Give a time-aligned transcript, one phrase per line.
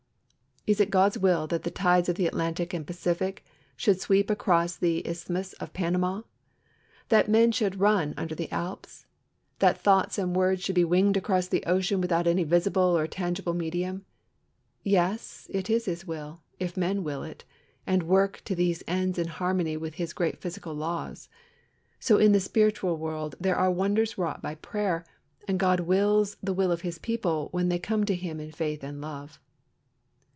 [0.67, 3.43] Is it God's will that the tides of the Atlantic and Pacific
[3.75, 6.21] should sweep across the Isthmus of Panama?
[7.09, 9.07] That men should run under the Alps?
[9.57, 13.55] That thoughts and words should be winged across the ocean without any visible or tangible
[13.55, 14.05] medium?
[14.83, 17.43] Yes; it is His will, if men will it,
[17.87, 21.27] and work to these ends in harmony with His great physical laws.
[21.99, 25.07] So in the spiritual world there are wonders wrought by prayer,
[25.47, 28.83] and God wills the will of His people when they come to Him in faith
[28.83, 29.39] and love.